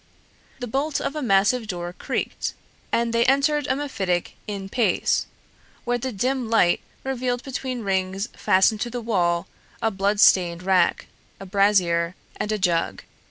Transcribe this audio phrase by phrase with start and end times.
[0.57, 2.55] The bolt of a massive door creaked,
[2.91, 5.27] and they entered a mephitic in pace,
[5.85, 9.45] where the dim light revealed between rings fastened to the wall
[9.79, 11.05] a bloodstained rack,
[11.39, 13.03] a brazier, and a jug.